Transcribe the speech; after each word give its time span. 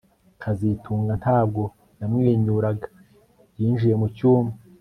kazitunga 0.41 1.13
ntabwo 1.21 1.63
yamwenyuraga 1.99 2.87
yinjiye 3.59 3.95
mucyumba 4.01 4.55